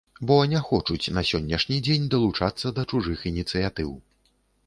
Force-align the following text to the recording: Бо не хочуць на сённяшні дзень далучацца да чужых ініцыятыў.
Бо 0.29 0.35
не 0.53 0.61
хочуць 0.67 1.13
на 1.17 1.23
сённяшні 1.31 1.77
дзень 1.87 2.09
далучацца 2.15 2.67
да 2.79 2.85
чужых 2.93 3.19
ініцыятыў. 3.33 3.89